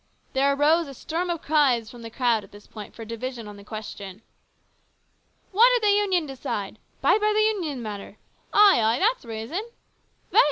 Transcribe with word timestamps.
There 0.33 0.51
arose 0.51 0.87
a 0.87 0.95
storm 0.95 1.29
of 1.29 1.43
cries 1.43 1.91
from 1.91 2.01
the 2.01 2.09
crowd 2.09 2.43
at 2.43 2.51
this 2.51 2.65
point 2.65 2.95
for 2.95 3.03
a 3.03 3.05
division 3.05 3.47
on 3.47 3.55
the 3.55 3.63
question." 3.63 4.23
What 5.51 5.69
did 5.75 5.83
the 5.87 5.95
Union 5.95 6.25
decide? 6.25 6.79
Bide 7.01 7.21
by 7.21 7.31
the 7.35 7.39
Union 7.41 7.73
in 7.73 7.77
the 7.77 7.83
matter! 7.83 8.17
Ay, 8.51 8.81
ay, 8.81 8.97
that's 8.97 9.25
reason! 9.25 9.61
Vote! 10.31 10.39